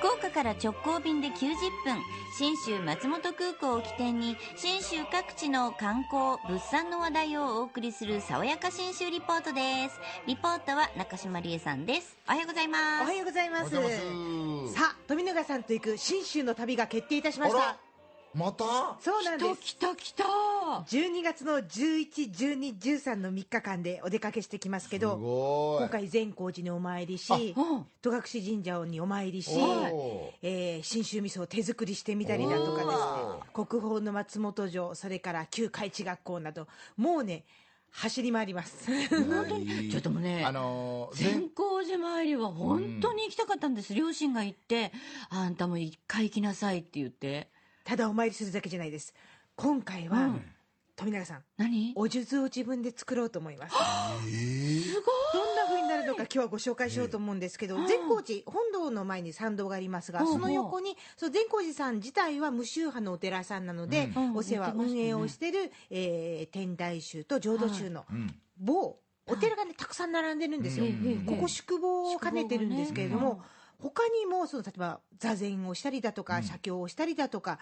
[0.00, 1.54] 福岡から直行便で90
[1.84, 2.02] 分
[2.34, 10.00] 信州松本空港を起点に信州各地の観光物産の話題をお送りする爽やか信州リポートです。
[10.26, 12.16] リポートは中島理恵さんです。
[12.26, 13.02] おはようございます。
[13.02, 13.74] おはようございます。
[13.74, 14.74] ます。
[14.74, 17.76] さあ富永さんと行く信州の旅が決定いたしました。
[18.32, 18.64] また？
[19.00, 19.60] そうなんです。
[19.60, 20.24] 来た来た
[20.86, 27.86] 12月の11、12、13の3日間でお出かけしてきますけすど今回善光寺にお参りしうん。
[28.02, 32.92] 戸隠神社にお参りし、おえー信州味噌を手作りしてみたりだとかですね
[33.52, 36.66] 国宝の松本城それから旧海地学校など
[36.96, 37.44] もうね
[37.92, 38.88] 走り回ります。
[39.10, 44.92] 本当にちょっともうねあのー善光寺参りは本当に行きたかったんです、両親が行って
[45.28, 47.48] あんたも一回行きなさいって言って。
[47.82, 49.12] ただお参りするだけじゃないです。
[49.56, 50.42] 今回は、うん
[51.00, 51.92] 富永さん何？
[51.96, 53.74] お数珠を自分で作ろうと思います。
[54.26, 54.82] えー。
[54.82, 55.04] すごい。
[55.32, 57.86] どんな風になるのか今日はご紹介しようと思うんですけど、うん。
[57.86, 60.26] 善光寺本堂の前に参道がありますが、うん。
[60.26, 64.36] その横にそう善光寺さん自体は無宗派のお寺さんなので、うん。
[64.36, 71.24] お世話、運営をしてる、えー天台宗と浄土宗のうん某お寺がねたくさん並んでるんですよ、うん。
[71.24, 73.42] ここ宿坊を兼ねてるんですけれども、
[73.78, 76.42] 他にもその例えば座禅をしたりだとか、うん。
[76.42, 77.58] 写経をしたりだとか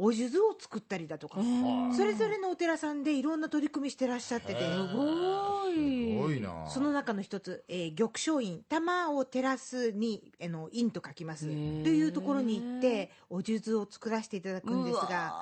[0.00, 4.60] お数珠を作ったりだとか、うんそれぞれのお寺さんでいろんな取り組みしてらっしゃってて。
[4.60, 6.66] すごいすごいな。
[6.68, 11.46] その中の一つ、えー玉正院玉を照らすにあの院と書きます。
[11.46, 15.34] というところに行ってお数珠を作らせていただくんですが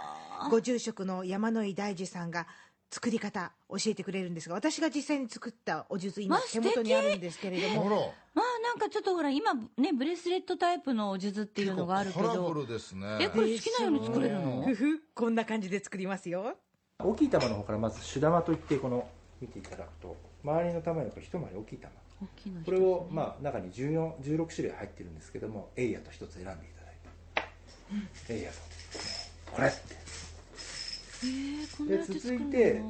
[0.51, 2.47] ご住職の山野井大樹さんが
[2.91, 8.46] 作り方教えてくれるんですが私が実際に作ったお数珠今まあ手元にあるんですけれどもまあ
[8.77, 13.17] なんかちょっとほら今ねブレスレットタイプのお数珠っていうのがあるけカラフどルですね。
[13.23, 14.63] えこれ好きなように作れるの？
[14.67, 16.59] ふふこんな感じで作りますよ。
[16.99, 19.09] 大きい玉の方からまず主玉といってこの
[19.41, 20.15] 見ていただくと
[20.45, 21.93] 周りの玉より一回り大きい玉。
[22.23, 27.47] 大きいの一つこれをまあ中に14 16種類入ってるんですけどもエイヤと一つ選んでいただい
[28.27, 28.35] て。
[28.35, 28.59] エイヤと
[29.53, 29.95] これって
[31.27, 32.51] へーこんなやつ作るの？
[32.51, 32.83] で続いて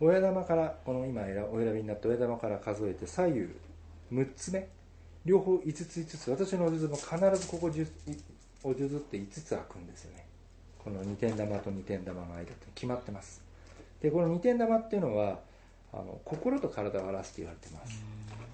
[0.00, 3.48] 親玉からこの今選お選びになった親玉から数えて左右
[4.12, 4.68] 6つ目。
[5.24, 6.30] 両方5つ5つ。
[6.30, 8.18] 私のお数珠も必ずここ10い
[8.62, 10.26] お数珠って5つ開くんですよね。
[10.78, 13.42] この2点玉と2点玉の間って決まってます。
[14.00, 15.40] でこの2点玉っていうのは
[15.92, 18.02] あの心と体を表すと言われてます。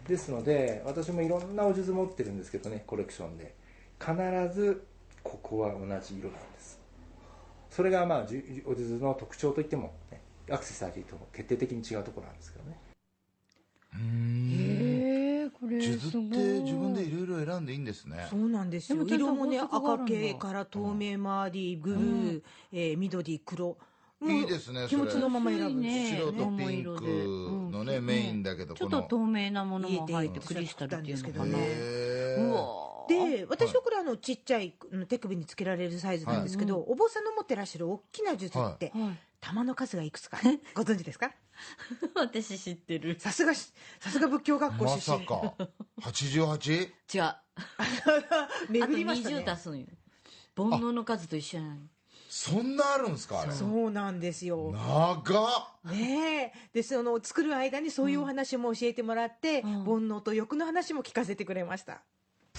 [0.07, 3.55] ですので私もいろんなお数珠持ってるんですけどねコレクションで。
[4.01, 4.15] 必
[4.55, 4.83] ず
[5.23, 6.81] ここは同じ色なんです。
[7.71, 12.79] それがまあじゅお数珠の特徴といっても、ね、アクセサリーと決定的に違うところなんですけどね。
[13.93, 14.70] うーん
[15.61, 17.27] 数珠って自分でいろい。
[17.31, 18.27] ろ選んでいいんですね。
[18.29, 19.05] そうなんですよ。
[19.05, 22.43] でも色もね赤系から透明周りブルー、うん。
[22.73, 23.77] えー緑黒。
[24.23, 26.11] いいですね気持ちのそまま選ぶんですね。
[26.13, 26.91] れ白とピンク
[27.73, 28.05] のねうん。
[28.05, 31.57] メインだけどちょっことの透明なものも入ってクリスタルっていうのかな。
[31.57, 39.19] うわで私はこれあのちっちゃいうん手首につけられるサイズなんですけど、お坊さんの持ってらっしゃる大きな数珠って、はい。
[39.41, 40.39] 玉の数がいくつか。
[40.75, 41.33] ご存知ですか？
[42.15, 43.19] 私知ってる。
[43.19, 45.19] さすがしさすが仏教学校ま出身。
[45.21, 45.55] さか。
[46.03, 46.89] 88?
[47.15, 47.23] 違う。
[47.23, 47.43] あ
[48.69, 49.37] と巡りましたね。
[49.39, 49.87] 20足すんよ。
[50.57, 51.77] 煩悩の数と一緒なの
[52.29, 53.53] そんなあるんですかあれ。
[53.53, 54.71] そうなんですよ。
[54.73, 55.15] 長
[55.89, 55.93] っ。
[55.93, 56.69] ねえ。
[56.73, 59.71] でその作る間にそういうお話も教えてもらって、うん。
[59.85, 62.03] 煩悩と欲の話も聞かせてくれました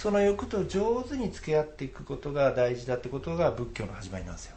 [0.02, 4.56] その欲と上手に付き合っていくことが大事だってことが仏教の始まりなんですよ。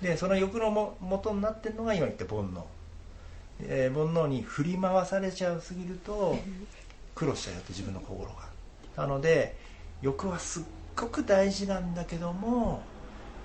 [0.00, 2.62] でその欲のも元になってるのが今言った煩悩、
[3.62, 6.38] えー煩悩に振り回されちゃうすぎると
[7.16, 8.48] 苦労しちゃうよって自分の心が。
[8.96, 9.56] なので
[10.02, 10.62] 欲はすっ
[10.94, 12.80] ごく大事なんだけども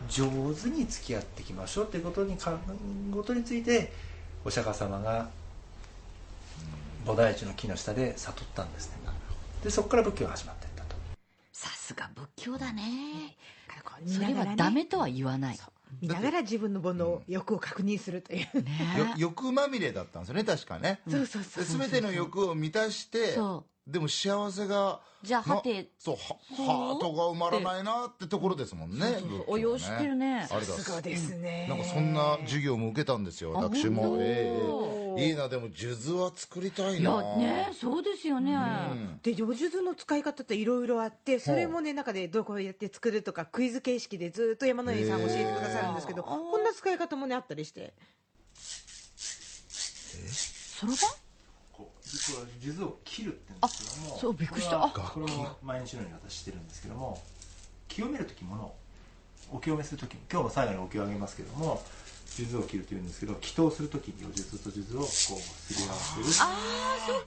[0.07, 2.55] 上手に付き合っていきましょうっていうことにか
[3.11, 3.91] ことについて
[4.45, 5.27] お釈迦様が
[7.03, 9.01] 菩提樹の木の下で悟ったんですね。
[9.63, 10.70] でそこから仏教が始まっていったと
[11.61, 13.37] さすが仏教だね。
[14.03, 15.59] 見それはダメとは言わない。
[16.01, 18.39] 見ながら自分の煩悩、欲を確認するという、
[18.97, 21.01] よね欲まみれだったんですよね確かね。
[21.07, 30.47] そうそうそうで全ての欲を満たしてそでも幸せがじゃあてそうはハートが埋まらないなってところですもんねそうそう仏教はおよしてるね。
[30.49, 31.67] さすがですね。
[31.69, 34.17] なんかそんな授業も受けたんですよあ私も。
[34.19, 34.80] ええ
[35.27, 38.53] いいなでも数珠は作りたいいなやねそうですよね。
[38.53, 38.57] う
[38.95, 39.19] ん。
[39.21, 47.93] でお数珠の使い方っていろいろあってそれもね中でどこやって作るとかクイズ形式でずっと山野井さん教えてくださるんですけどこんな使い方もねあったりして。
[50.81, 50.99] そろばん？
[51.71, 54.77] こう実は数珠を切るって言うんですけどもそうびっくりした。
[54.79, 57.21] これはこれも毎日のように私してるんですけども
[57.87, 58.75] 清める時ものを
[59.51, 61.81] お清めする時今日も最後にお経をあげますけども
[62.25, 66.25] 数珠を切るというんですけど祈祷する時にお数珠と数珠をこうすり合わせる。
[66.41, 66.55] あ
[66.95, 67.21] あそっ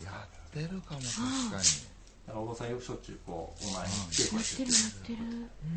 [0.00, 0.04] か。
[0.04, 1.92] やってるかも確かに。
[2.24, 5.18] だからお坊さんよくしょっちゅうこうお前に稽古持っしててる持ってる。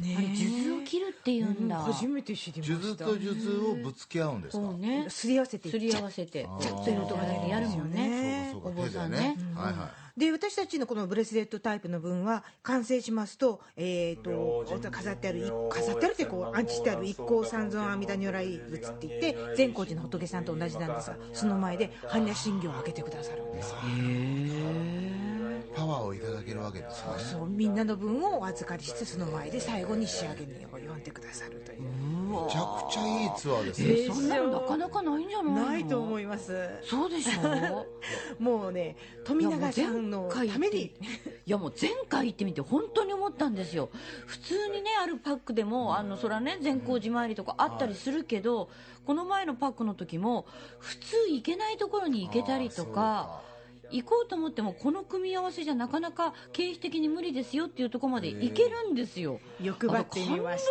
[0.02, 3.06] ねあれ数珠を切るって言うんだ初めて知りま数した。
[3.06, 5.06] 珠と数珠をぶつけ合うんですかそうね。
[5.10, 6.48] すり合わせてすり合わせて。
[6.62, 8.50] ちょっという音がだけやるもんね。
[8.52, 9.00] そうかおそうか手でね。
[9.00, 9.38] 坊さんね。
[9.56, 23.72] はいはいで私たちのこのブレスレットタイプの分は完成しますと,、えー、と飾ってある飾ってあるってこう安置してある一光三尊阿弥陀如来仏って言って善光寺の仏さんと同じなんですがその前で般若心経をあげてくださるんです。
[23.72, 25.15] よ
[25.76, 27.10] パワーをいただけるわけですね。
[27.32, 31.82] そうみんなの分をお預かりしてその前で最後に仕上げに呼んでくださるという。
[31.82, 31.88] め
[32.52, 34.02] ちゃくちゃいいツアーですね。
[34.02, 35.66] えそんなのなかなかないんじゃないの？
[35.66, 36.70] ないと思います。
[36.84, 37.86] そうでしょ？
[38.40, 40.84] もうね富永さんのために。
[41.48, 43.90] いやもう前回行ってみて本当に思ったんですよ。
[44.26, 48.70] 普通にねあるパックでもあのそれはね善光寺参りとかあったりするけど、
[49.06, 50.46] この前のパックの時も
[50.80, 53.42] 普通行けないところに行けたりとか
[53.92, 59.40] 行こうと思ってもこの組み合わせじゃなかなか経費的に無理ですよっていうところまで行けるんですよ。
[59.62, 60.64] 欲張ってみまし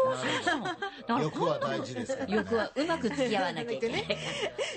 [0.44, 0.56] た。
[0.56, 0.78] だか
[1.08, 4.04] ら欲は大事です欲はうまく付き合わなきゃいけない。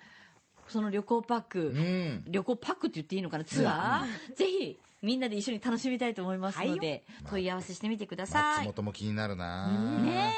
[0.68, 8.66] その旅行パック、うん旅行パックって言っていいのかなツアー、ぜひみんなで一緒に楽しみたいと思いますので、問い合わせしてみてください。
[8.66, 9.68] 松本も気になるな
[10.02, 10.34] ね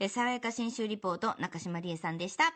[0.00, 2.54] ええ、爽やか新州リポート中島理恵さんでした。